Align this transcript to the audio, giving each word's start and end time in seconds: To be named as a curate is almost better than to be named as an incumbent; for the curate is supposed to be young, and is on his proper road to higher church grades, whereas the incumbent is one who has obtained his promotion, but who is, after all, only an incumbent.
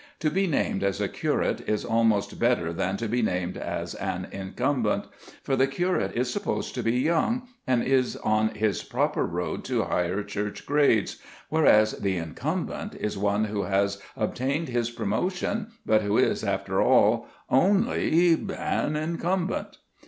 To 0.21 0.31
be 0.31 0.47
named 0.47 0.81
as 0.81 0.99
a 0.99 1.07
curate 1.07 1.61
is 1.69 1.85
almost 1.85 2.39
better 2.39 2.73
than 2.73 2.97
to 2.97 3.07
be 3.07 3.21
named 3.21 3.55
as 3.55 3.93
an 3.93 4.27
incumbent; 4.31 5.05
for 5.43 5.55
the 5.55 5.67
curate 5.67 6.13
is 6.15 6.33
supposed 6.33 6.73
to 6.73 6.81
be 6.81 6.93
young, 6.99 7.47
and 7.67 7.83
is 7.83 8.15
on 8.15 8.47
his 8.55 8.81
proper 8.83 9.27
road 9.27 9.63
to 9.65 9.83
higher 9.83 10.23
church 10.23 10.65
grades, 10.65 11.21
whereas 11.49 11.91
the 11.91 12.17
incumbent 12.17 12.95
is 12.95 13.15
one 13.15 13.43
who 13.43 13.61
has 13.65 14.01
obtained 14.17 14.69
his 14.69 14.89
promotion, 14.89 15.67
but 15.85 16.01
who 16.01 16.17
is, 16.17 16.43
after 16.43 16.81
all, 16.81 17.27
only 17.51 18.33
an 18.57 18.95
incumbent. 18.95 19.77